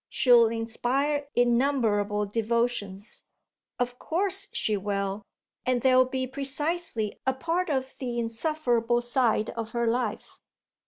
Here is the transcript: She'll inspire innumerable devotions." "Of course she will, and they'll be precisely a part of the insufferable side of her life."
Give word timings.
She'll 0.09 0.47
inspire 0.47 1.27
innumerable 1.35 2.25
devotions." 2.25 3.25
"Of 3.77 3.99
course 3.99 4.47
she 4.51 4.75
will, 4.75 5.21
and 5.63 5.81
they'll 5.83 6.05
be 6.05 6.25
precisely 6.25 7.19
a 7.27 7.33
part 7.35 7.69
of 7.69 7.95
the 7.99 8.17
insufferable 8.17 9.01
side 9.03 9.51
of 9.51 9.73
her 9.73 9.85
life." 9.85 10.39